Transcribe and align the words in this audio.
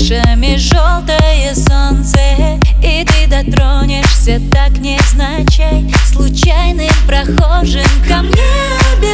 крышами 0.00 0.56
желтое 0.56 1.54
солнце 1.54 2.58
И 2.82 3.04
ты 3.04 3.26
дотронешься 3.28 4.40
так 4.50 4.70
невзначай 4.78 5.84
Случайным 6.06 6.90
прохожим 7.06 7.84
ко 8.08 8.22
мне 8.22 9.09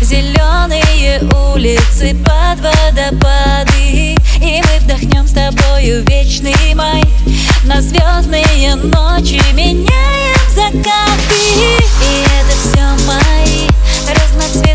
Зеленые 0.00 1.20
улицы 1.52 2.14
под 2.24 2.60
водопады. 2.60 4.16
И 4.40 4.62
мы 4.62 4.80
вдохнем 4.80 5.26
с 5.26 5.32
тобою 5.32 6.02
вечный 6.04 6.74
май. 6.74 7.02
На 7.64 7.80
звездные 7.80 8.74
ночи 8.74 9.40
меняем 9.54 10.50
закаты. 10.54 10.92
И 12.00 12.24
это 12.38 12.54
все 12.60 13.06
мои 13.06 13.68
разноцветные 14.08 14.71